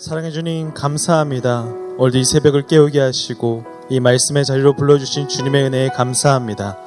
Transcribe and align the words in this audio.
사랑해 0.00 0.30
주님 0.30 0.72
감사합니다. 0.72 1.66
오늘도 1.98 2.16
이 2.16 2.24
새벽을 2.24 2.66
깨우게 2.66 2.98
하시고 2.98 3.64
이 3.90 4.00
말씀의 4.00 4.46
자리로 4.46 4.72
불러주신 4.72 5.28
주님의 5.28 5.64
은혜에 5.64 5.88
감사합니다. 5.90 6.78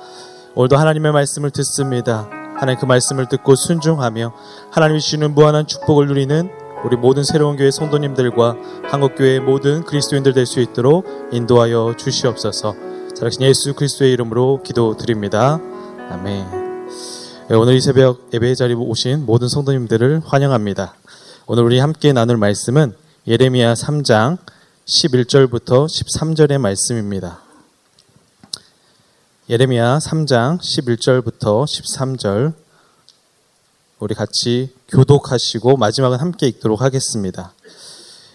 오늘도 0.56 0.78
하나님의 0.78 1.12
말씀을 1.12 1.52
듣습니다. 1.52 2.28
하나님 2.56 2.80
그 2.80 2.86
말씀을 2.88 3.30
듣고 3.30 3.54
순종하며 3.54 4.34
하나님이 4.72 5.00
주시는 5.00 5.36
무한한 5.36 5.68
축복을 5.68 6.08
누리는 6.08 6.50
우리 6.84 6.98
모든 6.98 7.24
새로운 7.24 7.56
교회 7.56 7.70
성도님들과 7.70 8.56
한국교회의 8.86 9.42
모든 9.42 9.84
그리스도인들 9.84 10.34
될 10.34 10.48
수 10.48 10.60
있도록 10.60 11.06
인도하여 11.32 11.94
주시옵소서. 11.96 12.74
살아계신 13.14 13.44
예수 13.44 13.76
그리스도의 13.76 14.12
이름으로 14.14 14.64
기도드립니다. 14.64 15.60
아멘. 16.10 16.88
네, 17.50 17.56
오늘 17.56 17.76
이 17.76 17.80
새벽 17.80 18.34
예배의 18.34 18.56
자리에 18.56 18.76
오신 18.76 19.28
모든 19.28 19.50
성도님들을 19.50 20.24
환영합니다. 20.26 20.96
오늘 21.46 21.64
우리 21.64 21.78
함께 21.78 22.12
나눌 22.12 22.38
말씀은 22.38 23.03
예레미야 23.26 23.76
3장 23.76 24.38
11절부터 24.86 25.86
13절의 25.86 26.58
말씀입니다. 26.58 27.40
예레미야 29.50 30.00
3장 30.00 30.60
11절부터 30.60 31.64
13절 31.64 32.54
우리 34.00 34.14
같이 34.14 34.74
교독하시고 34.90 35.78
마지막은 35.78 36.20
함께 36.20 36.48
읽도록 36.48 36.82
하겠습니다. 36.82 37.54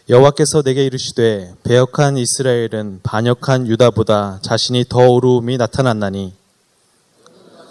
여호와께서 0.08 0.62
내게 0.62 0.86
이르시되 0.86 1.52
배역한 1.64 2.16
이스라엘은 2.16 3.00
반역한 3.02 3.66
유다보다 3.66 4.38
자신이 4.40 4.86
더 4.88 5.00
어루움이 5.00 5.58
나타났나니 5.58 6.32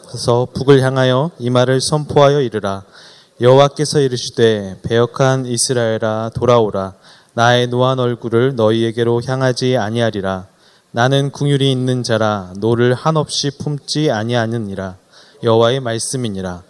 그래서 0.08 0.47
북을 0.53 0.84
향하여 0.84 1.31
이 1.39 1.49
말을 1.49 1.81
선포하여 1.81 2.41
이르라 2.41 2.84
여호와께서 3.40 4.00
이르시되 4.00 4.80
배역한 4.82 5.45
이스라엘아 5.45 6.32
돌아오라 6.34 6.94
나의 7.34 7.68
노한 7.68 8.00
얼굴을 8.00 8.55
너희에게로 8.55 9.22
향하지 9.23 9.78
아니하리라. 9.78 10.48
나는 10.89 11.30
긍휼이 11.30 11.72
있는 11.72 12.02
자라 12.02 12.52
노를 12.58 12.95
한없이 12.95 13.52
품지 13.59 14.09
아니하느니라. 14.09 14.95
여호와의 15.44 15.81
말씀이니라. 15.81 16.64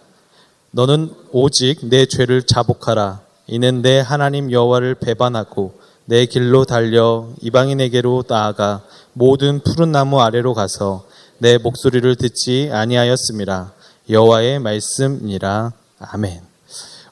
너는 0.72 1.14
오직 1.32 1.86
네 1.86 2.04
죄를 2.04 2.42
자복하라. 2.42 3.20
이는 3.46 3.80
네 3.80 4.00
하나님 4.00 4.52
여호와를 4.52 4.96
배반하고 4.96 5.72
네 6.04 6.26
길로 6.26 6.66
달려 6.66 7.28
이방인에게로 7.40 8.24
나아가 8.28 8.82
모든 9.14 9.60
푸른 9.60 9.90
나무 9.90 10.20
아래로 10.20 10.52
가서 10.52 11.06
내 11.38 11.56
목소리를 11.56 12.14
듣지 12.16 12.68
아니하였음이라. 12.70 13.72
여호와의 14.10 14.58
말씀이니라. 14.58 15.72
아멘. 15.98 16.47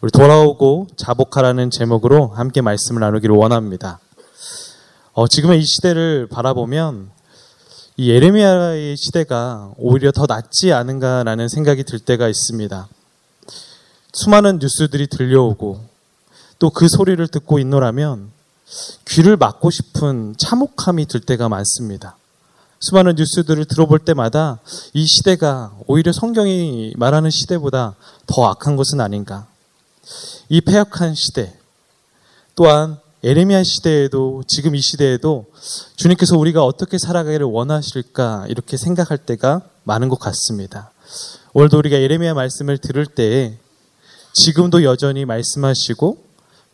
우리 0.02 0.11
돌아오고 0.11 0.89
자복하라는 0.97 1.70
제목으로 1.70 2.28
함께 2.28 2.61
말씀을 2.61 3.00
나누기를 3.00 3.34
원합니다. 3.34 3.98
어, 5.14 5.27
지금의 5.27 5.61
이 5.61 5.64
시대를 5.64 6.27
바라보면 6.30 7.08
이 7.97 8.11
예레미야의 8.11 8.98
시대가 8.98 9.72
오히려 9.78 10.12
더 10.12 10.27
낫지 10.28 10.74
않은가라는 10.74 11.48
생각이 11.48 11.84
들 11.84 11.98
때가 11.98 12.28
있습니다. 12.28 12.89
수많은 14.12 14.58
뉴스들이 14.61 15.06
들려오고 15.06 15.80
또 16.58 16.70
그 16.70 16.89
소리를 16.89 17.27
듣고 17.28 17.58
있노라면 17.58 18.30
귀를 19.06 19.39
막고 19.39 19.70
싶은 19.70 20.34
참혹함이 20.36 21.06
들 21.06 21.20
때가 21.20 21.48
많습니다. 21.48 22.19
수많은 22.80 23.14
뉴스들을 23.17 23.64
들어볼 23.64 24.00
때마다 24.00 24.58
이 24.92 25.06
시대가 25.06 25.72
오히려 25.86 26.12
성경이 26.12 26.92
말하는 26.98 27.30
시대보다 27.30 27.94
더 28.27 28.47
악한 28.50 28.77
것은 28.77 29.00
아닌가. 29.00 29.47
이 30.48 30.60
폐역한 30.60 31.14
시대 31.14 31.54
또한 32.54 32.98
에레미야 33.22 33.64
시대에도 33.64 34.42
지금 34.46 34.74
이 34.74 34.80
시대에도 34.80 35.46
주님께서 35.96 36.38
우리가 36.38 36.64
어떻게 36.64 36.96
살아가기를 36.98 37.46
원하실까 37.46 38.46
이렇게 38.48 38.77
생각할 38.77 39.18
때가 39.18 39.62
많은 39.84 40.08
것 40.08 40.18
같습니다. 40.20 40.92
오늘도 41.52 41.78
우리가 41.78 41.96
에레미야 41.96 42.34
말씀을 42.34 42.78
들을 42.78 43.05
때에 43.06 43.58
지금도 44.33 44.84
여전히 44.84 45.24
말씀하시고 45.24 46.24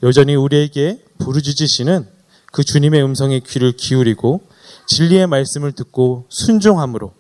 여전히 0.03 0.35
우리에게 0.35 1.05
부르짖으시는 1.19 2.07
그 2.51 2.65
주님의 2.65 3.03
음성에 3.03 3.41
귀를 3.41 3.73
기울이고 3.73 4.43
진리의 4.89 5.27
말씀을 5.29 5.73
듣고 5.73 6.27
순종함으로 6.29 7.13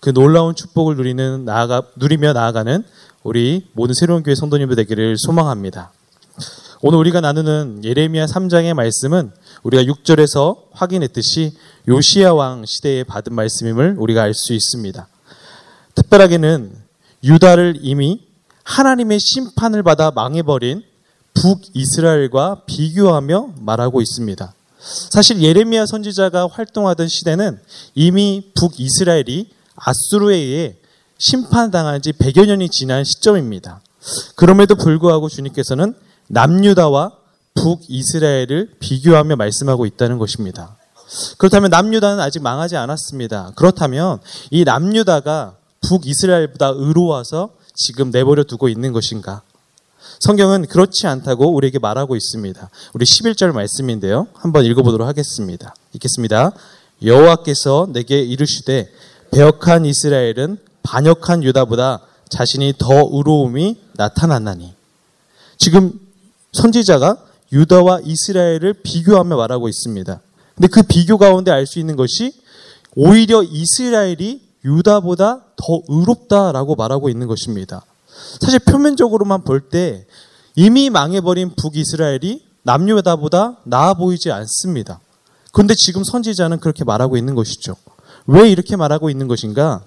그 0.00 0.12
놀라운 0.12 0.54
축복을 0.54 0.96
누리는 0.96 1.44
나아가 1.44 1.82
누리며 1.96 2.32
나아가는 2.32 2.84
우리 3.24 3.66
모든 3.72 3.94
새로운 3.94 4.22
교회 4.22 4.34
성도님들 4.34 4.76
되기를 4.76 5.16
소망합니다. 5.18 5.92
오늘 6.80 6.98
우리가 7.00 7.20
나누는 7.20 7.82
예레미야 7.84 8.26
3장의 8.26 8.74
말씀은 8.74 9.32
우리가 9.64 9.82
6절에서 9.82 10.56
확인했듯이 10.70 11.52
요시야 11.88 12.32
왕 12.32 12.64
시대에 12.64 13.02
받은 13.02 13.34
말씀임을 13.34 13.96
우리가 13.98 14.22
알 14.22 14.34
수 14.34 14.52
있습니다. 14.52 15.08
특별하게는 15.96 16.72
유다를 17.24 17.78
이미 17.82 18.20
하나님의 18.62 19.18
심판을 19.18 19.82
받아 19.82 20.12
망해버린 20.12 20.84
북이스라엘과 21.34 22.62
비교하며 22.66 23.54
말하고 23.58 24.00
있습니다. 24.00 24.54
사실 24.78 25.42
예레미야 25.42 25.86
선지자가 25.86 26.46
활동하던 26.46 27.08
시대는 27.08 27.58
이미 27.96 28.52
북이스라엘이 28.54 29.48
아수르에 29.74 30.36
의해 30.36 30.76
심판당한 31.18 32.00
지 32.00 32.12
100여 32.12 32.46
년이 32.46 32.70
지난 32.70 33.04
시점입니다. 33.04 33.80
그럼에도 34.36 34.76
불구하고 34.76 35.28
주님께서는 35.28 35.94
남유다와 36.28 37.12
북이스라엘을 37.54 38.76
비교하며 38.78 39.36
말씀하고 39.36 39.84
있다는 39.84 40.18
것입니다. 40.18 40.76
그렇다면 41.38 41.70
남유다는 41.70 42.20
아직 42.20 42.42
망하지 42.42 42.76
않았습니다. 42.76 43.52
그렇다면 43.56 44.20
이 44.50 44.64
남유다가 44.64 45.56
북이스라엘보다 45.88 46.72
의로워서 46.76 47.50
지금 47.74 48.10
내버려 48.10 48.44
두고 48.44 48.68
있는 48.68 48.92
것인가? 48.92 49.42
성경은 50.20 50.66
그렇지 50.66 51.06
않다고 51.06 51.52
우리에게 51.54 51.78
말하고 51.78 52.16
있습니다. 52.16 52.70
우리 52.92 53.04
11절 53.04 53.52
말씀인데요. 53.52 54.28
한번 54.34 54.64
읽어보도록 54.64 55.06
하겠습니다. 55.06 55.74
읽겠습니다. 55.94 56.52
여호와께서 57.04 57.88
내게 57.92 58.20
이르시되 58.20 58.92
배역한 59.30 59.84
이스라엘은 59.84 60.67
반역한 60.88 61.44
유다보다 61.44 62.00
자신이 62.30 62.72
더 62.78 63.08
의로움이 63.12 63.76
나타났나니. 63.94 64.72
지금 65.58 65.92
선지자가 66.52 67.18
유다와 67.52 68.00
이스라엘을 68.04 68.72
비교하며 68.82 69.36
말하고 69.36 69.68
있습니다. 69.68 70.20
근데 70.54 70.68
그 70.68 70.82
비교 70.82 71.18
가운데 71.18 71.50
알 71.50 71.66
수 71.66 71.78
있는 71.78 71.94
것이 71.96 72.32
오히려 72.96 73.42
이스라엘이 73.42 74.40
유다보다 74.64 75.44
더 75.56 75.82
의롭다라고 75.88 76.74
말하고 76.74 77.10
있는 77.10 77.26
것입니다. 77.26 77.82
사실 78.40 78.58
표면적으로만 78.58 79.44
볼 79.44 79.68
때 79.68 80.06
이미 80.56 80.88
망해버린 80.88 81.54
북이스라엘이 81.54 82.42
남유다보다 82.62 83.58
나아 83.64 83.92
보이지 83.92 84.32
않습니다. 84.32 85.00
그런데 85.52 85.74
지금 85.74 86.02
선지자는 86.02 86.60
그렇게 86.60 86.84
말하고 86.84 87.18
있는 87.18 87.34
것이죠. 87.34 87.76
왜 88.26 88.50
이렇게 88.50 88.76
말하고 88.76 89.10
있는 89.10 89.28
것인가? 89.28 89.82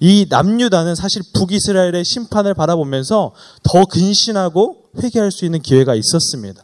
이 0.00 0.26
남유다는 0.28 0.94
사실 0.94 1.22
북이스라엘의 1.34 2.04
심판을 2.04 2.54
바라보면서 2.54 3.32
더 3.62 3.84
근신하고 3.84 4.84
회개할 5.02 5.32
수 5.32 5.44
있는 5.44 5.60
기회가 5.60 5.94
있었습니다. 5.94 6.62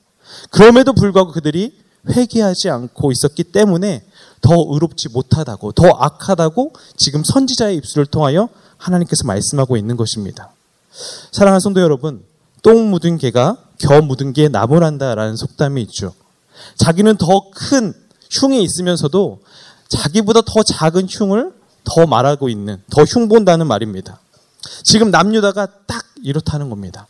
그럼에도 0.50 0.92
불구하고 0.92 1.32
그들이 1.32 1.76
회개하지 2.08 2.70
않고 2.70 3.12
있었기 3.12 3.44
때문에 3.44 4.04
더 4.40 4.54
의롭지 4.68 5.08
못하다고, 5.08 5.72
더 5.72 5.88
악하다고 5.88 6.72
지금 6.96 7.24
선지자의 7.24 7.76
입술을 7.76 8.06
통하여 8.06 8.48
하나님께서 8.76 9.26
말씀하고 9.26 9.76
있는 9.76 9.96
것입니다. 9.96 10.50
사랑하는 11.32 11.60
성도 11.60 11.80
여러분, 11.80 12.22
똥 12.62 12.90
묻은 12.90 13.18
개가 13.18 13.56
겨 13.78 14.00
묻은 14.02 14.32
게 14.32 14.48
나무란다라는 14.48 15.36
속담이 15.36 15.82
있죠. 15.82 16.12
자기는 16.76 17.16
더 17.16 17.50
큰 17.50 17.94
흉이 18.30 18.62
있으면서도 18.62 19.40
자기보다 19.88 20.42
더 20.42 20.62
작은 20.62 21.06
흉을 21.08 21.52
더 21.84 22.06
말하고 22.06 22.48
있는, 22.48 22.82
더 22.90 23.04
흉본다는 23.04 23.66
말입니다. 23.66 24.20
지금 24.82 25.10
남유다가 25.10 25.66
딱 25.86 26.04
이렇다는 26.22 26.70
겁니다. 26.70 27.06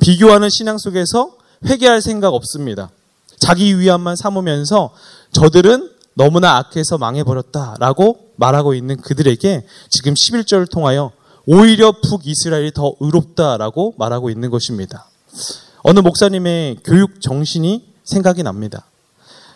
비교하는 0.00 0.50
신앙 0.50 0.78
속에서 0.78 1.36
회개할 1.64 2.02
생각 2.02 2.34
없습니다. 2.34 2.90
자기 3.38 3.78
위안만 3.78 4.16
삼으면서 4.16 4.90
저들은 5.32 5.90
너무나 6.14 6.58
악해서 6.58 6.98
망해버렸다라고 6.98 8.32
말하고 8.36 8.74
있는 8.74 8.96
그들에게 9.00 9.66
지금 9.88 10.14
11절을 10.14 10.70
통하여 10.70 11.12
오히려 11.46 11.92
북이스라엘이 11.92 12.72
더 12.72 12.94
의롭다라고 13.00 13.94
말하고 13.98 14.30
있는 14.30 14.50
것입니다. 14.50 15.08
어느 15.82 16.00
목사님의 16.00 16.78
교육 16.84 17.20
정신이 17.20 17.84
생각이 18.04 18.42
납니다. 18.42 18.84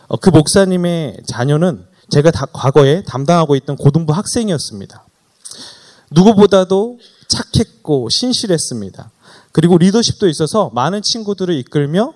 어, 0.09 0.17
그 0.17 0.31
목사님의 0.31 1.19
자녀는 1.27 1.85
제가 2.11 2.31
다 2.31 2.47
과거에 2.53 3.03
담당하고 3.03 3.57
있던 3.57 3.77
고등부 3.77 4.13
학생이었습니다. 4.13 5.05
누구보다도 6.11 6.99
착했고 7.29 8.09
신실했습니다. 8.11 9.11
그리고 9.53 9.79
리더십도 9.79 10.29
있어서 10.29 10.71
많은 10.75 11.03
친구들을 11.03 11.55
이끌며 11.55 12.13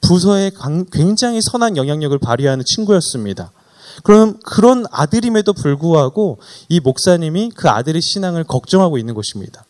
부서에 0.00 0.50
굉장히 0.92 1.40
선한 1.42 1.76
영향력을 1.76 2.18
발휘하는 2.18 2.64
친구였습니다. 2.64 3.52
그럼 4.02 4.38
그런 4.44 4.86
아들임에도 4.90 5.52
불구하고 5.52 6.38
이 6.68 6.80
목사님이 6.80 7.50
그 7.54 7.68
아들의 7.68 8.00
신앙을 8.00 8.44
걱정하고 8.44 8.98
있는 8.98 9.14
것입니다. 9.14 9.64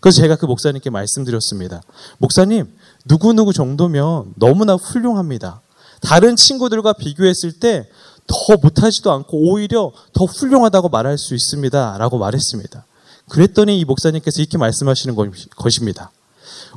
그래서 0.00 0.20
제가 0.20 0.36
그 0.36 0.46
목사님께 0.46 0.90
말씀드렸습니다. 0.90 1.80
목사님, 2.18 2.66
누구누구 3.06 3.52
정도면 3.52 4.34
너무나 4.36 4.74
훌륭합니다. 4.74 5.60
다른 6.00 6.36
친구들과 6.36 6.92
비교했을 6.92 7.52
때 7.52 7.88
더 8.26 8.56
못하지도 8.60 9.12
않고 9.12 9.50
오히려 9.50 9.92
더 10.12 10.24
훌륭하다고 10.24 10.88
말할 10.88 11.18
수 11.18 11.34
있습니다. 11.34 11.98
라고 11.98 12.18
말했습니다. 12.18 12.84
그랬더니 13.28 13.78
이 13.78 13.84
목사님께서 13.84 14.40
이렇게 14.40 14.58
말씀하시는 14.58 15.14
것입니다. 15.56 16.10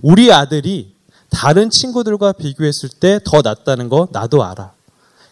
우리 0.01 0.31
아들이 0.31 0.94
다른 1.29 1.69
친구들과 1.69 2.33
비교했을 2.33 2.89
때 2.89 3.19
더 3.25 3.41
낫다는 3.41 3.89
거 3.89 4.07
나도 4.11 4.44
알아. 4.44 4.71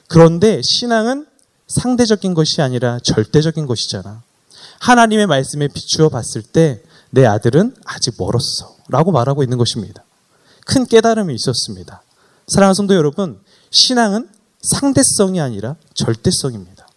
그런데 0.07 0.62
신앙은 0.62 1.25
상대적인 1.67 2.33
것이 2.33 2.62
아니라 2.62 3.00
절대적인 3.00 3.65
것이잖아. 3.65 4.21
하나님의 4.79 5.27
말씀에 5.27 5.67
비추어 5.67 6.09
봤을 6.09 6.41
때 6.41 6.81
내 7.15 7.25
아들은 7.25 7.75
아직 7.85 8.15
멀었어. 8.17 8.75
라고 8.89 9.12
말하고 9.12 9.41
있는 9.41 9.57
것입니다. 9.57 10.03
큰 10.65 10.85
깨달음이 10.85 11.33
있었습니다. 11.33 12.03
사랑하는 12.47 12.73
성도 12.73 12.94
여러분, 12.94 13.39
신앙은 13.71 14.27
상대성이 14.65 15.41
아니라 15.41 15.75
절대성입니다. 15.94 16.88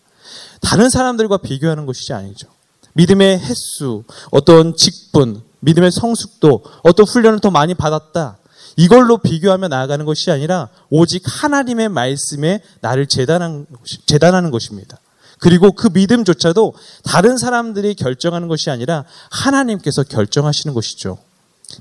다른 0.61 0.91
사람들과 0.91 1.39
비교하는 1.39 1.87
것이 1.87 2.13
아니죠. 2.13 2.49
믿음의 2.95 3.41
횟수, 3.41 4.05
어떤 4.31 4.77
직분, 4.77 5.43
믿음의 5.61 5.93
성숙도, 5.93 6.65
어떤 6.83 7.07
훈련을 7.07 7.41
더 7.41 7.51
많이 7.51 7.75
받았다. 7.75 8.39
이걸로 8.77 9.19
비교하며 9.19 9.69
나아가는 9.69 10.05
것이 10.05 10.31
아니라 10.31 10.69
오직 10.89 11.23
하나님의 11.25 11.89
말씀에 11.89 12.63
나를 12.81 13.07
재단하는 13.07 14.51
것입니다. 14.51 14.99
그리고 15.41 15.73
그 15.73 15.89
믿음조차도 15.93 16.75
다른 17.05 17.39
사람들이 17.39 17.95
결정하는 17.95 18.49
것이 18.49 18.71
아니라 18.71 19.05
하나님께서 19.31 20.03
결정하시는 20.03 20.75
것이죠. 20.75 21.19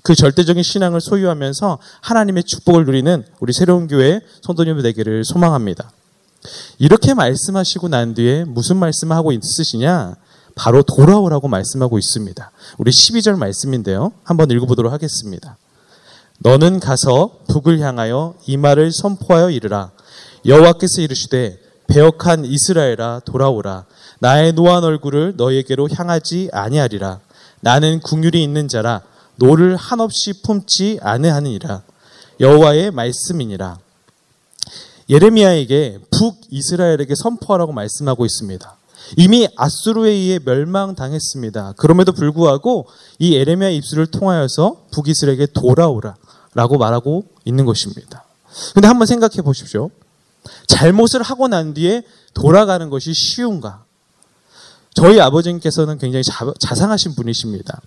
그 0.04 0.16
절대적인 0.16 0.64
신앙을 0.64 1.02
소유하면서 1.02 1.80
하나님의 2.02 2.44
축복을 2.44 2.86
누리는 2.86 3.26
우리 3.40 3.54
새로운 3.54 3.88
교회 3.88 4.22
성도님들 4.42 4.84
되기를 4.84 5.24
소망합니다. 5.26 5.92
이렇게 6.78 7.14
말씀하시고 7.14 7.88
난 7.88 8.14
뒤에 8.14 8.44
무슨 8.46 8.78
말씀을 8.78 9.16
하고 9.16 9.32
있으시냐? 9.32 10.16
바로 10.56 10.82
돌아오라고 10.84 11.48
말씀하고 11.48 12.00
있습니다. 12.00 12.52
우리 12.78 12.92
12절 12.92 13.38
말씀인데요. 13.38 14.12
한번 14.24 14.50
읽어보도록 14.50 14.92
하겠습니다. 14.92 15.58
너는 16.40 16.80
가서 16.80 17.40
북을 17.48 17.80
향하여 17.80 18.36
이 18.46 18.58
말을 18.58 18.92
선포하여 18.92 19.52
이르라. 19.52 19.92
여호와께서 20.46 21.02
이르시되 21.02 21.60
배역한 21.88 22.46
이스라엘아 22.46 23.22
돌아오라. 23.26 23.86
나의 24.20 24.54
노한 24.54 24.84
얼굴을 24.84 25.36
너에게로 25.38 25.90
향하지 25.92 26.50
아니하리라. 26.52 27.20
나는 27.62 28.00
긍휼이 28.02 28.44
있는 28.44 28.68
자라 28.68 29.02
노를 29.38 29.76
한없이 29.76 30.42
품지 30.42 31.00
아니하느니라. 31.02 31.84
여호와의 32.40 32.92
말씀이니라. 32.92 33.80
예레미야에게 35.10 36.00
북이스라엘에게 36.12 37.16
선포하라고 37.16 37.72
말씀하고 37.72 38.26
있습니다. 38.26 38.78
이미 39.16 39.48
아수르에 39.56 40.12
의해 40.12 40.40
멸망당했습니다. 40.44 41.74
그럼에도 41.78 42.12
불구하고 42.12 42.88
이 43.20 43.36
에레미야 43.36 43.70
입술을 43.70 44.08
통하여서 44.08 44.88
북이스라엘에게 44.92 45.48
돌아오라라고 45.54 46.78
말하고 46.78 47.26
있는 47.46 47.66
것입니다. 47.66 48.26
근데 48.74 48.88
한번 48.88 49.08
생각해 49.08 49.42
보십시오. 49.44 49.90
잘못을 50.68 51.22
하고 51.22 51.48
난 51.48 51.74
뒤에 51.74 52.04
돌아가는 52.34 52.90
것이 52.90 53.14
쉬운가? 53.14 53.86
저희 54.94 55.20
아버지께서는 55.22 56.00
굉장히 56.00 56.24
자, 56.24 56.52
자상하신 56.60 57.16
분이십니다. 57.16 57.80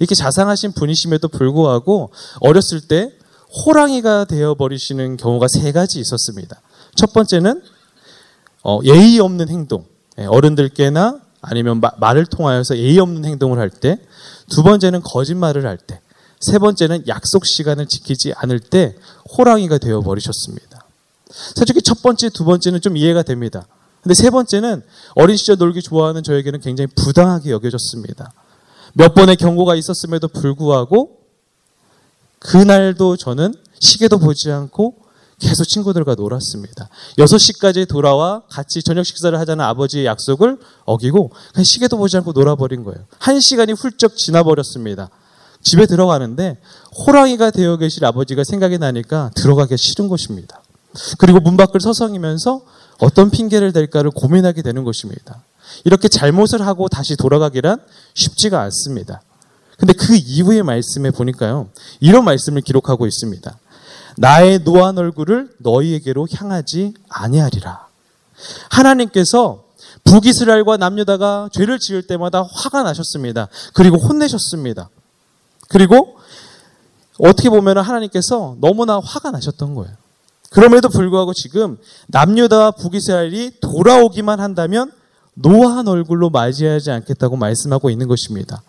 이렇게 0.00 0.16
자상하신 0.16 0.72
분이심에도 0.72 1.28
불구하고 1.28 2.10
어렸을 2.40 2.80
때 2.80 3.12
호랑이가 3.64 4.24
되어버리시는 4.24 5.16
경우가 5.16 5.46
세 5.48 5.70
가지 5.70 6.00
있었습니다. 6.00 6.60
첫 6.96 7.12
번째는 7.12 7.62
어, 8.64 8.80
예의 8.84 9.20
없는 9.20 9.48
행동. 9.48 9.84
예, 10.18 10.24
어른들께나 10.24 11.20
아니면 11.42 11.80
말을 11.98 12.26
통하여서 12.26 12.76
예의 12.76 12.98
없는 12.98 13.24
행동을 13.24 13.58
할 13.58 13.70
때, 13.70 13.98
두 14.50 14.62
번째는 14.62 15.00
거짓말을 15.00 15.66
할 15.66 15.78
때, 15.78 16.00
세 16.38 16.58
번째는 16.58 17.08
약속 17.08 17.46
시간을 17.46 17.86
지키지 17.86 18.34
않을 18.36 18.60
때 18.60 18.94
호랑이가 19.36 19.78
되어 19.78 20.00
버리셨습니다. 20.02 20.84
솔직히 21.30 21.80
첫 21.80 22.02
번째, 22.02 22.28
두 22.28 22.44
번째는 22.44 22.80
좀 22.80 22.96
이해가 22.96 23.22
됩니다. 23.22 23.66
근데 24.02 24.14
세 24.14 24.30
번째는 24.30 24.82
어린 25.14 25.36
시절 25.36 25.58
놀기 25.58 25.82
좋아하는 25.82 26.22
저에게는 26.22 26.60
굉장히 26.60 26.88
부당하게 26.96 27.50
여겨졌습니다. 27.50 28.32
몇 28.94 29.14
번의 29.14 29.36
경고가 29.36 29.74
있었음에도 29.74 30.28
불구하고 30.28 31.18
그날도 32.38 33.16
저는 33.16 33.54
시계도 33.78 34.18
보지 34.18 34.50
않고 34.50 34.94
계속 35.38 35.64
친구들과 35.64 36.14
놀았습니다. 36.14 36.88
6시까지 37.18 37.88
돌아와 37.88 38.42
같이 38.50 38.82
저녁 38.82 39.04
식사를 39.04 39.36
하자는 39.38 39.64
아버지의 39.64 40.04
약속을 40.04 40.58
어기고 40.84 41.30
그냥 41.52 41.64
시계도 41.64 41.96
보지 41.96 42.16
않고 42.18 42.32
놀아버린 42.32 42.84
거예요. 42.84 43.00
한 43.18 43.40
시간이 43.40 43.72
훌쩍 43.72 44.16
지나버렸습니다. 44.16 45.08
집에 45.62 45.86
들어가는데 45.86 46.58
호랑이가 47.06 47.50
되어 47.50 47.76
계실 47.76 48.04
아버지가 48.04 48.44
생각이 48.44 48.78
나니까 48.78 49.30
들어가기 49.34 49.76
싫은 49.76 50.08
것입니다. 50.08 50.62
그리고 51.18 51.40
문 51.40 51.56
밖을 51.56 51.80
서성이면서 51.80 52.62
어떤 52.98 53.30
핑계를 53.30 53.72
댈까를 53.72 54.10
고민하게 54.10 54.62
되는 54.62 54.84
것입니다. 54.84 55.42
이렇게 55.84 56.08
잘못을 56.08 56.66
하고 56.66 56.88
다시 56.88 57.16
돌아가기란 57.16 57.80
쉽지가 58.14 58.60
않습니다. 58.62 59.22
근데 59.78 59.92
그 59.92 60.14
이후의 60.14 60.62
말씀에 60.62 61.10
보니까요. 61.10 61.68
이런 62.00 62.24
말씀을 62.24 62.60
기록하고 62.60 63.06
있습니다. 63.06 63.58
나의 64.18 64.60
노한 64.60 64.98
얼굴을 64.98 65.54
너희에게로 65.58 66.28
향하지 66.32 66.94
아니하리라. 67.08 67.88
하나님께서 68.70 69.64
북이스라엘과 70.04 70.76
남유다가 70.76 71.48
죄를 71.52 71.78
지을 71.78 72.06
때마다 72.06 72.42
화가 72.42 72.82
나셨습니다. 72.82 73.48
그리고 73.74 73.96
혼내셨습니다. 73.96 74.88
그리고 75.68 76.16
어떻게 77.18 77.48
보면 77.50 77.78
하나님께서 77.78 78.56
너무나 78.60 78.98
화가 78.98 79.30
나셨던 79.30 79.74
거예요. 79.74 79.94
그럼에도 80.50 80.88
불구하고 80.88 81.32
지금 81.32 81.78
남유다와 82.08 82.72
북이스라엘이 82.72 83.60
돌아오기만 83.60 84.40
한다면 84.40 84.90
노한 85.34 85.88
얼굴로 85.88 86.30
맞이하지 86.30 86.90
않겠다고 86.90 87.36
말씀하고 87.36 87.90
있는 87.90 88.08
것입니다. 88.08 88.62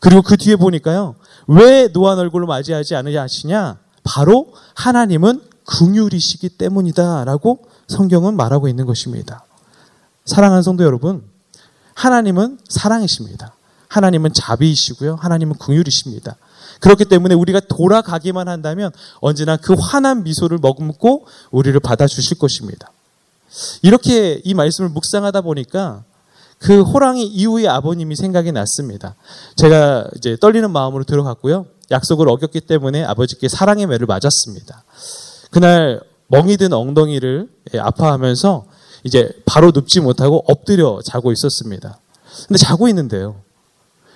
그리고 0.00 0.22
그 0.22 0.36
뒤에 0.36 0.56
보니까요. 0.56 1.14
왜 1.46 1.88
노한 1.88 2.18
얼굴로 2.18 2.46
맞이하지 2.46 2.94
않으냐 2.96 3.22
하시냐? 3.22 3.78
바로 4.04 4.52
하나님은 4.74 5.42
긍휼이시기 5.64 6.50
때문이다라고 6.50 7.64
성경은 7.88 8.36
말하고 8.36 8.68
있는 8.68 8.84
것입니다. 8.86 9.44
사랑하는 10.24 10.62
성도 10.62 10.84
여러분, 10.84 11.22
하나님은 11.94 12.58
사랑이십니다. 12.68 13.54
하나님은 13.88 14.32
자비이시고요. 14.32 15.16
하나님은 15.16 15.56
긍휼이십니다. 15.58 16.36
그렇기 16.80 17.04
때문에 17.04 17.34
우리가 17.34 17.60
돌아가기만 17.60 18.48
한다면 18.48 18.90
언제나 19.20 19.56
그 19.56 19.74
환한 19.74 20.24
미소를 20.24 20.58
머금고 20.60 21.26
우리를 21.50 21.78
받아주실 21.78 22.38
것입니다. 22.38 22.90
이렇게 23.82 24.40
이 24.44 24.54
말씀을 24.54 24.90
묵상하다 24.90 25.42
보니까 25.42 26.04
그 26.58 26.82
호랑이 26.82 27.26
이후의 27.26 27.68
아버님이 27.68 28.14
생각이 28.16 28.52
났습니다. 28.52 29.16
제가 29.56 30.06
이제 30.16 30.36
떨리는 30.40 30.70
마음으로 30.70 31.04
들어갔고요. 31.04 31.66
약속을 31.90 32.28
어겼기 32.28 32.60
때문에 32.62 33.04
아버지께 33.04 33.48
사랑의 33.48 33.86
매를 33.86 34.06
맞았습니다. 34.06 34.84
그날 35.50 36.00
멍이 36.28 36.56
든 36.56 36.72
엉덩이를 36.72 37.48
예, 37.74 37.78
아파하면서 37.78 38.64
이제 39.04 39.30
바로 39.44 39.72
눕지 39.74 40.00
못하고 40.00 40.44
엎드려 40.46 41.00
자고 41.04 41.32
있었습니다. 41.32 41.98
근데 42.46 42.58
자고 42.58 42.88
있는데요. 42.88 43.36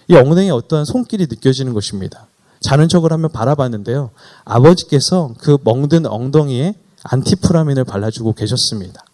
이 0.08 0.14
엉덩이에 0.14 0.50
어떠한 0.50 0.84
손길이 0.84 1.26
느껴지는 1.28 1.74
것입니다. 1.74 2.28
자는 2.60 2.88
척을 2.88 3.12
하며 3.12 3.28
바라봤는데요. 3.28 4.10
아버지께서 4.44 5.34
그 5.38 5.58
멍든 5.62 6.06
엉덩이에 6.06 6.74
안티프라민을 7.02 7.84
발라주고 7.84 8.32
계셨습니다. 8.32 9.04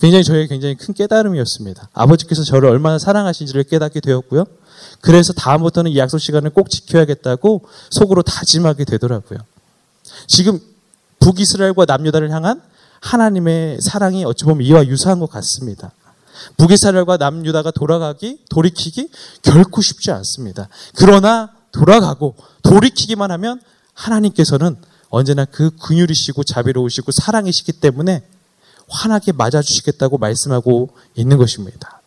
굉장히 0.00 0.24
저에게 0.24 0.46
굉장히 0.46 0.76
큰 0.76 0.94
깨달음이었습니다. 0.94 1.90
아버지께서 1.92 2.42
저를 2.42 2.68
얼마나 2.70 2.98
사랑하신지를 2.98 3.64
깨닫게 3.64 4.00
되었고요. 4.00 4.44
그래서 5.00 5.32
다음부터는 5.32 5.90
이 5.90 5.98
약속 5.98 6.18
시간을 6.18 6.50
꼭 6.50 6.70
지켜야겠다고 6.70 7.62
속으로 7.90 8.22
다짐하게 8.22 8.84
되더라고요. 8.84 9.38
지금 10.26 10.58
북이스라엘과 11.20 11.84
남유다를 11.84 12.30
향한 12.30 12.62
하나님의 13.00 13.78
사랑이 13.82 14.24
어찌 14.24 14.44
보면 14.44 14.66
이와 14.66 14.86
유사한 14.86 15.20
것 15.20 15.30
같습니다. 15.30 15.92
북이스라엘과 16.56 17.18
남유다가 17.18 17.70
돌아가기, 17.70 18.40
돌이키기 18.48 19.10
결코 19.42 19.82
쉽지 19.82 20.10
않습니다. 20.10 20.68
그러나 20.96 21.50
돌아가고 21.72 22.36
돌이키기만 22.62 23.30
하면 23.32 23.60
하나님께서는 23.92 24.76
언제나 25.10 25.44
그 25.44 25.70
긍휼이시고 25.76 26.44
자비로우시고 26.44 27.12
사랑이시기 27.12 27.72
때문에 27.72 28.22
환하게 28.90 29.32
맞아주시겠다고 29.32 30.18
말씀하고 30.18 30.90
있는 31.14 31.38
것입니다. 31.38 32.00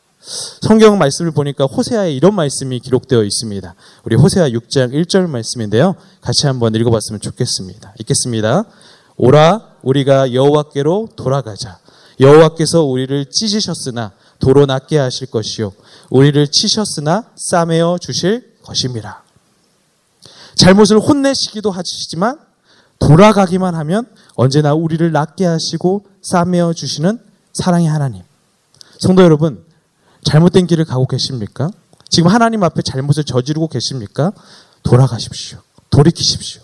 성경 0.62 0.98
말씀을 0.98 1.32
보니까 1.32 1.66
호세아에 1.66 2.13
이런 2.13 2.34
말씀이 2.36 2.80
기록되어 2.80 3.24
있습니다. 3.24 3.75
우리 4.06 4.16
호세아 4.16 4.50
6장 4.50 4.94
1절 4.94 5.28
말씀인데요. 5.28 5.96
같이 6.22 6.48
한번 6.48 6.75
읽어봤으면 6.75 7.20
좋겠습니다. 7.20 7.94
읽겠습니다. 8.00 8.63
오라 9.18 9.62
우리가 9.82 10.34
여호와께로 10.34 11.10
돌아가자. 11.16 11.80
여호와께서 12.20 12.84
우리를 12.84 13.25
찢으셨으나 13.30 14.12
도로 14.40 14.66
낫게 14.66 14.98
하실 14.98 15.28
것이요 15.28 15.74
우리를 16.10 16.48
치셨으나 16.48 17.25
싸매어 17.36 17.98
주실 18.00 18.54
것입니다. 18.63 19.24
잘못을 20.56 21.00
혼내시기도 21.00 21.72
하시지만 21.72 22.40
돌아가기만 23.00 23.75
하면 23.75 24.06
언제나 24.36 24.74
우리를 24.74 25.12
낫게 25.12 25.46
하시고 25.46 26.06
싸매어 26.22 26.74
주시는 26.74 27.20
사랑의 27.54 27.88
하나님. 27.88 28.24
성도 29.00 29.24
여러분, 29.24 29.63
잘못된 30.24 30.68
길을 30.68 30.86
가고 30.86 31.06
계십니까? 31.08 31.70
지금 32.10 32.30
하나님 32.30 32.63
앞에 32.63 32.82
잘못을 32.82 33.24
저지르고 33.24 33.68
계십니까? 33.68 34.32
돌아가십시오. 34.84 35.60
돌이키십시오. 35.90 36.62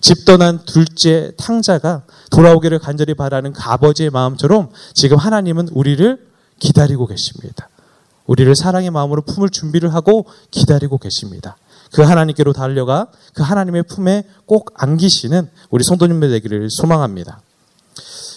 집 0.00 0.24
떠난 0.24 0.64
둘째 0.64 1.32
탕자가 1.36 2.02
돌아오기를 2.30 2.78
간절히 2.78 3.14
바라는 3.14 3.52
그 3.52 3.62
아버지의 3.62 4.10
마음처럼 4.10 4.70
지금 4.94 5.16
하나님은 5.16 5.68
우리를 5.72 6.28
기다리고 6.58 7.06
계십니다. 7.06 7.68
우리를 8.26 8.54
사랑의 8.54 8.90
마음으로 8.90 9.22
품을 9.22 9.48
준비를 9.48 9.94
하고 9.94 10.26
기다리고 10.50 10.98
계십니다. 10.98 11.56
그 11.92 12.02
하나님께로 12.02 12.52
달려가 12.52 13.08
그 13.34 13.42
하나님의 13.42 13.84
품에 13.84 14.24
꼭 14.46 14.72
안기시는 14.74 15.48
우리 15.70 15.84
성도님들 15.84 16.30
되기를 16.30 16.68
소망합니다. 16.70 17.40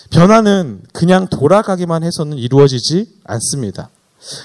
변화는 0.09 0.81
그냥 0.91 1.27
돌아가기만 1.27 2.03
해서는 2.03 2.37
이루어지지 2.37 3.07
않습니다. 3.23 3.89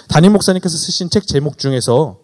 담임 0.08 0.32
목사님께서 0.32 0.76
쓰신 0.76 1.10
책 1.10 1.26
제목 1.26 1.58
중에서 1.58 2.18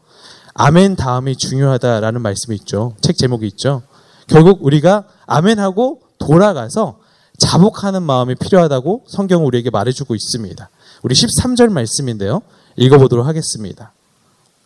아멘 0.54 0.96
다음이 0.96 1.36
중요하다라는 1.36 2.20
말씀이 2.20 2.56
있죠. 2.56 2.94
책 3.00 3.16
제목이 3.16 3.46
있죠. 3.48 3.82
결국 4.26 4.64
우리가 4.64 5.04
아멘하고 5.26 6.00
돌아가서 6.18 6.98
자복하는 7.38 8.02
마음이 8.02 8.36
필요하다고 8.36 9.04
성경은 9.08 9.44
우리에게 9.46 9.70
말해주고 9.70 10.14
있습니다. 10.14 10.70
우리 11.02 11.14
13절 11.14 11.70
말씀인데요. 11.70 12.42
읽어보도록 12.76 13.26
하겠습니다. 13.26 13.92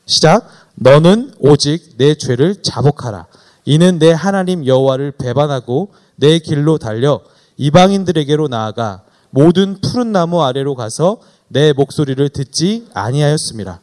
시작. 0.06 0.48
너는 0.76 1.32
오직 1.38 1.96
내 1.96 2.14
죄를 2.14 2.62
자복하라. 2.62 3.26
이는 3.64 3.98
내 3.98 4.12
하나님 4.12 4.64
여호와를 4.64 5.12
배반하고 5.12 5.92
내 6.14 6.38
길로 6.38 6.78
달려 6.78 7.20
이방인들에게로 7.56 8.48
나아가 8.48 9.02
모든 9.30 9.80
푸른 9.80 10.12
나무 10.12 10.42
아래로 10.42 10.76
가서 10.76 11.18
내 11.48 11.72
목소리를 11.72 12.28
듣지 12.28 12.86
아니하였습니다. 12.94 13.80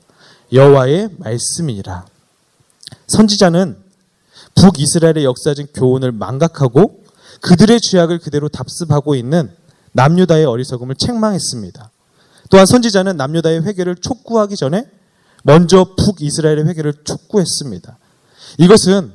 여호와의 0.53 1.09
말씀이니라. 1.17 2.05
선지자는 3.07 3.77
북이스라엘의 4.55 5.25
역사적 5.25 5.67
교훈을 5.73 6.11
망각하고 6.11 7.03
그들의 7.41 7.81
죄악을 7.81 8.19
그대로 8.19 8.47
답습하고 8.47 9.15
있는 9.15 9.51
남유다의 9.93 10.45
어리석음을 10.45 10.95
책망했습니다. 10.95 11.91
또한 12.49 12.65
선지자는 12.65 13.17
남유다의 13.17 13.63
회개를 13.63 13.95
촉구하기 13.95 14.55
전에 14.55 14.85
먼저 15.43 15.85
북이스라엘의 15.97 16.65
회개를 16.67 16.93
촉구했습니다. 17.03 17.97
이것은 18.57 19.13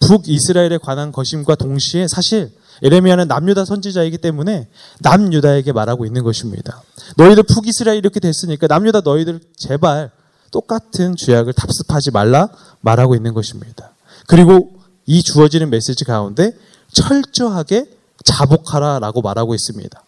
북이스라엘에 0.00 0.78
관한 0.78 1.12
것임과 1.12 1.54
동시에 1.54 2.08
사실 2.08 2.50
에레미야는 2.82 3.28
남유다 3.28 3.64
선지자이기 3.64 4.18
때문에 4.18 4.68
남유다에게 5.00 5.72
말하고 5.72 6.04
있는 6.04 6.22
것입니다. 6.22 6.82
너희들 7.16 7.44
북이스라엘 7.44 7.98
이렇게 7.98 8.20
됐으니까 8.20 8.66
남유다 8.66 9.00
너희들 9.00 9.40
제발 9.56 10.10
똑같은 10.50 11.16
죄악을 11.16 11.52
답습하지 11.52 12.10
말라 12.10 12.48
말하고 12.80 13.14
있는 13.14 13.32
것입니다. 13.34 13.92
그리고 14.26 14.72
이 15.06 15.22
주어지는 15.22 15.70
메시지 15.70 16.04
가운데 16.04 16.52
철저하게 16.92 17.86
자복하라라고 18.24 19.22
말하고 19.22 19.54
있습니다. 19.54 20.02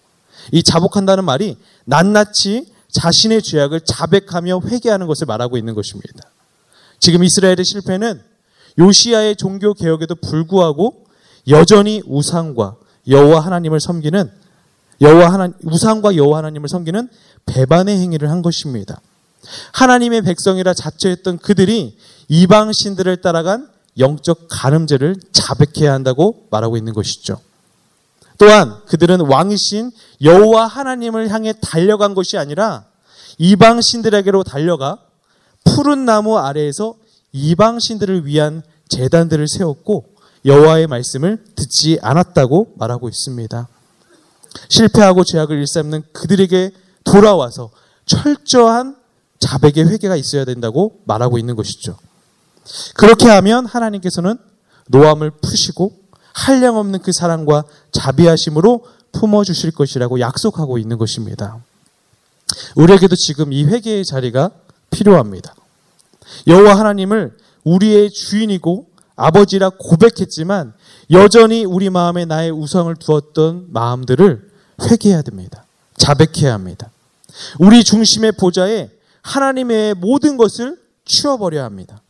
이 0.53 0.63
자복한다는 0.63 1.25
말이 1.25 1.57
낱낱이 1.85 2.67
자신의 2.91 3.43
죄악을 3.43 3.81
자백하며 3.81 4.61
회개하는 4.67 5.07
것을 5.07 5.27
말하고 5.27 5.57
있는 5.57 5.75
것입니다. 5.75 6.31
지금 7.01 7.23
이스라엘의 7.23 7.65
실패는 7.65 8.21
요시아의 8.79 9.37
종교 9.37 9.75
개혁에도 9.75 10.15
불구하고 10.15 11.05
여전히 11.49 12.03
우상과 12.07 12.77
여호와 13.09 13.41
하나님을 13.41 13.81
섬기는 13.81 14.31
여호와 15.01 15.33
하나 15.33 15.53
우상과 15.65 16.17
여호와 16.17 16.39
하나님을 16.39 16.69
섬기는 16.69 17.09
배반의 17.47 17.99
행위를 17.99 18.31
한 18.31 18.43
것입니다. 18.43 19.01
하나님의 19.73 20.23
백성이라 20.23 20.75
자처했던 20.75 21.39
그들이 21.39 21.97
이방 22.29 22.73
신들을 22.73 23.19
따라간 23.19 23.69
영적 23.99 24.47
간음죄를 24.49 25.17
자백해야 25.33 25.93
한다고 25.93 26.47
말하고 26.51 26.77
있는 26.77 26.93
것이죠. 26.93 27.41
또한 28.39 28.81
그들은 28.87 29.21
왕이신 29.23 29.91
여호와 30.23 30.67
하나님을 30.67 31.29
향해 31.31 31.53
달려간 31.61 32.15
것이 32.15 32.39
아니라 32.39 32.85
이방 33.39 33.81
신들에게로 33.81 34.45
달려가 34.45 34.99
푸른 35.65 36.05
나무 36.05 36.39
아래에서 36.39 36.95
이방 37.33 37.79
신들을 37.79 38.27
위한 38.27 38.63
재단들을 38.89 39.47
세웠고 39.49 40.07
여호와의 40.45 40.87
말씀을 40.87 41.45
듣지 41.57 41.99
않았다고 42.01 42.75
말하고 42.79 43.09
있습니다. 43.09 43.69
실패하고 44.69 45.25
죄악을 45.25 45.59
일삼는 45.59 46.05
그들에게 46.13 46.71
돌아와서 47.05 47.71
철저한 48.07 48.97
자백의 49.41 49.89
회개가 49.89 50.17
있어야 50.17 50.45
된다고 50.45 51.01
말하고 51.05 51.39
있는 51.39 51.55
것이죠. 51.55 51.97
그렇게 52.95 53.29
하면 53.29 53.67
하나님께서는 53.67 54.39
노함을 54.89 55.31
푸시고 55.31 55.93
한량 56.39 56.77
없는 56.77 57.01
그 57.01 57.11
사랑과 57.11 57.65
자비하심으로 57.91 58.87
품어 59.11 59.43
주실 59.43 59.73
것이라고 59.73 60.21
약속하고 60.21 60.79
있는 60.79 60.97
것입니다. 60.97 61.59
우리에게도 62.77 63.17
지금 63.17 63.53
이 63.53 63.65
회개의 63.65 64.05
자리가 64.05 64.53
필요합니다. 64.91 65.55
여호와 66.47 66.79
하나님을 66.79 67.37
우리의 67.65 68.11
주인이고 68.11 68.87
아버지라 69.17 69.71
고백했지만 69.71 70.75
여전히 71.11 71.65
우리 71.65 71.91
마음에 71.91 72.25
나의 72.25 72.53
우상을 72.53 72.95
두었던 72.97 73.67
마음들을 73.71 74.49
회개해야 74.83 75.23
됩니다. 75.23 75.65
자백해야 75.97 76.55
합니다. 76.55 76.91
우리 77.59 77.83
중심의 77.83 78.33
보좌에 78.33 78.91
하나님의 79.23 79.95
모든 79.95 80.37
것을 80.37 80.79
치워버려야 81.05 81.65
합니다. 81.65 82.01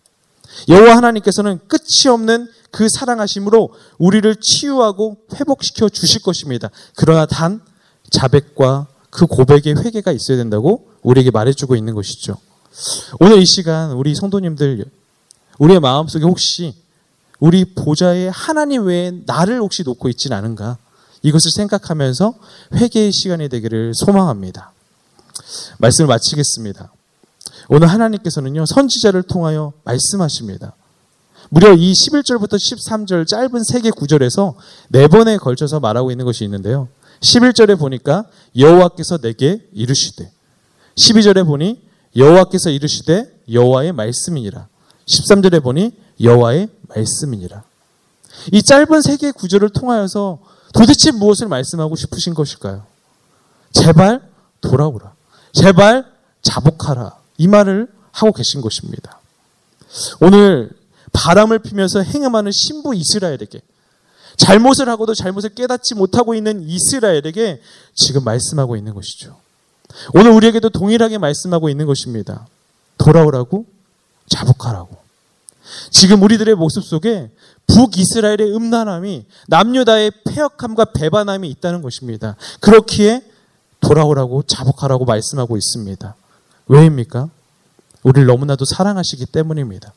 여호와 0.68 0.96
하나님께서는 0.96 1.60
끝이 1.68 2.08
없는 2.12 2.48
그 2.70 2.88
사랑하심으로 2.88 3.70
우리를 3.98 4.36
치유하고 4.36 5.16
회복시켜 5.34 5.88
주실 5.88 6.22
것입니다. 6.22 6.70
그러나 6.96 7.26
단 7.26 7.60
자백과 8.10 8.86
그 9.10 9.26
고백의 9.26 9.76
회개가 9.84 10.12
있어야 10.12 10.36
된다고 10.36 10.88
우리에게 11.02 11.30
말해주고 11.30 11.76
있는 11.76 11.94
것이죠. 11.94 12.36
오늘 13.20 13.38
이 13.38 13.46
시간 13.46 13.92
우리 13.92 14.14
성도님들 14.14 14.84
우리의 15.58 15.80
마음속에 15.80 16.24
혹시 16.24 16.74
우리 17.40 17.64
보좌에 17.64 18.28
하나님 18.28 18.84
외에 18.84 19.12
나를 19.26 19.60
혹시 19.60 19.82
놓고 19.82 20.08
있지는 20.08 20.36
않은가? 20.36 20.76
이것을 21.22 21.50
생각하면서 21.50 22.34
회개의 22.74 23.12
시간이 23.12 23.48
되기를 23.48 23.92
소망합니다. 23.94 24.72
말씀을 25.78 26.08
마치겠습니다. 26.08 26.92
오늘 27.68 27.88
하나님께서는요, 27.88 28.64
선지자를 28.66 29.22
통하여 29.24 29.72
말씀하십니다. 29.84 30.74
무려 31.50 31.72
이 31.74 31.92
11절부터 31.92 32.54
13절 32.54 33.26
짧은 33.26 33.64
세 33.64 33.80
개 33.80 33.90
구절에서 33.90 34.54
네 34.88 35.06
번에 35.06 35.36
걸쳐서 35.36 35.80
말하고 35.80 36.10
있는 36.10 36.24
것이 36.24 36.44
있는데요. 36.44 36.88
11절에 37.20 37.78
보니까 37.78 38.24
여호와께서 38.56 39.18
내게 39.18 39.66
이르시되 39.72 40.30
12절에 40.96 41.46
보니 41.46 41.80
여호와께서 42.16 42.70
이르시되 42.70 43.42
여호와의 43.50 43.92
말씀이니라. 43.92 44.68
13절에 45.06 45.62
보니 45.62 45.92
여호와의 46.20 46.68
말씀이니라. 46.88 47.62
이 48.52 48.62
짧은 48.62 49.02
세 49.02 49.16
개의 49.16 49.32
구절을 49.32 49.70
통하여서 49.70 50.38
도대체 50.72 51.10
무엇을 51.12 51.48
말씀하고 51.48 51.96
싶으신 51.96 52.34
것일까요? 52.34 52.84
제발 53.72 54.22
돌아오라. 54.60 55.12
제발 55.52 56.04
자복하라. 56.42 57.16
이 57.38 57.48
말을 57.48 57.88
하고 58.12 58.32
계신 58.32 58.60
것입니다. 58.60 59.20
오늘 60.20 60.70
바람을 61.12 61.60
피면서 61.60 62.02
행음하는 62.02 62.52
신부 62.52 62.94
이스라엘에게 62.94 63.60
잘못을 64.36 64.88
하고도 64.88 65.14
잘못을 65.14 65.50
깨닫지 65.50 65.94
못하고 65.94 66.34
있는 66.34 66.62
이스라엘에게 66.62 67.60
지금 67.94 68.24
말씀하고 68.24 68.76
있는 68.76 68.94
것이죠. 68.94 69.36
오늘 70.14 70.30
우리에게도 70.32 70.68
동일하게 70.68 71.18
말씀하고 71.18 71.68
있는 71.68 71.86
것입니다. 71.86 72.46
돌아오라고 72.98 73.66
자복하라고. 74.28 74.96
지금 75.90 76.22
우리들의 76.22 76.54
모습 76.54 76.84
속에 76.84 77.30
북이스라엘의 77.66 78.54
음란함이 78.54 79.26
남유다의 79.48 80.12
폐역함과 80.24 80.86
배반함이 80.86 81.48
있다는 81.50 81.82
것입니다. 81.82 82.36
그렇기에 82.60 83.22
돌아오라고 83.80 84.42
자복하라고 84.44 85.04
말씀하고 85.04 85.56
있습니다. 85.56 86.14
왜입니까? 86.68 87.30
우리를 88.02 88.26
너무나도 88.26 88.64
사랑하시기 88.64 89.26
때문입니다. 89.26 89.92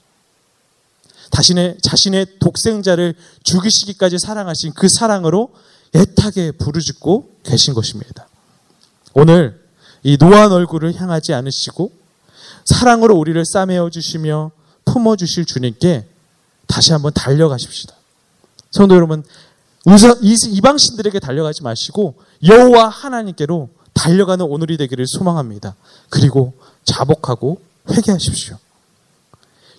자신의, 1.32 1.78
자신의 1.82 2.40
독생자를 2.40 3.16
죽이시기까지 3.44 4.20
사랑하신 4.20 4.74
그 4.74 4.90
사랑으로 4.90 5.54
애타게 5.94 6.52
부르짖고 6.52 7.38
계신 7.44 7.74
것입니다. 7.74 8.28
오늘 9.14 9.62
이 10.04 10.18
노한 10.20 10.52
얼굴을 10.52 10.96
향하지 10.96 11.34
않으시고 11.34 11.92
사랑으로 12.66 13.16
우리를 13.16 13.44
싸매어 13.46 13.90
주시며 13.90 14.52
품어 14.86 15.16
주실 15.16 15.46
주님께 15.46 16.08
다시 16.68 16.92
한번 16.92 17.14
달려가십시다. 17.14 17.94
성도 18.72 18.96
여러분, 18.96 19.24
우선 19.86 20.18
이방신들에게 20.22 21.20
달려가지 21.20 21.64
마시고 21.64 22.16
여호와 22.46 22.90
하나님께로 22.90 23.70
달려가는 23.94 24.46
오늘이 24.46 24.78
되기를 24.78 25.06
소망합니다. 25.08 25.76
그리고 26.10 26.54
자복하고 26.84 27.62
회개하십시오. 27.90 28.58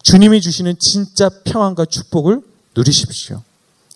주님이 0.03 0.41
주시는 0.41 0.75
진짜 0.79 1.31
평안과 1.45 1.87
축복을 1.87 2.43
누리십시오. 2.77 3.43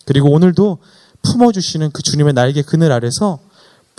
그리고 0.05 0.31
오늘도 0.31 0.77
품어주시는 1.21 1.91
그 1.91 2.01
주님의 2.01 2.33
날개 2.33 2.61
그늘 2.61 2.91
아래서 2.91 3.39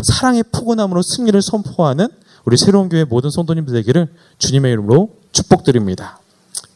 사랑의 0.03 0.45
포근함으로 0.51 1.03
승리를 1.03 1.41
선포하는 1.43 2.09
우리 2.45 2.57
새로운 2.57 2.89
교회 2.89 3.05
모든 3.05 3.31
성도님들 3.31 3.75
되기를 3.75 4.09
주님의 4.39 4.73
이름으로 4.73 5.11
축복드립니다. 5.33 6.21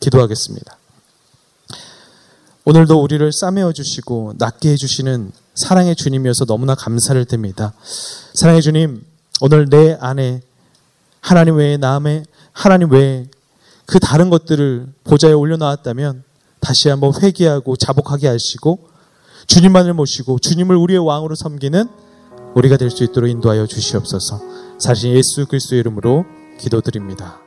기도하겠습니다. 0.00 0.76
오늘도 2.64 3.02
우리를 3.02 3.32
싸매어 3.32 3.72
주시고 3.72 4.34
낫게 4.38 4.70
해주시는 4.70 5.32
사랑의 5.54 5.96
주님이어서 5.96 6.44
너무나 6.44 6.74
감사를 6.74 7.24
드립니다. 7.24 7.72
사랑의 8.34 8.62
주님, 8.62 9.04
오늘 9.44 9.68
내 9.68 9.96
안에 10.00 10.40
하나님 11.20 11.56
외에 11.56 11.76
남의 11.76 12.22
하나님 12.52 12.92
외에 12.92 13.26
그 13.86 13.98
다른 13.98 14.30
것들을 14.30 14.86
보좌에 15.02 15.32
올려놓았다면 15.32 16.22
다시 16.60 16.88
한번 16.88 17.12
회개하고 17.20 17.74
자복하게 17.74 18.28
하시고 18.28 18.78
주님만을 19.48 19.94
모시고 19.94 20.38
주님을 20.38 20.76
우리의 20.76 21.04
왕으로 21.04 21.34
섬기는 21.34 21.88
우리가 22.54 22.76
될 22.76 22.88
수 22.88 23.02
있도록 23.02 23.28
인도하여 23.28 23.66
주시옵소서. 23.66 24.40
사실 24.78 25.16
예수 25.16 25.44
그리스도의 25.46 25.80
이름으로 25.80 26.24
기도드립니다. 26.60 27.40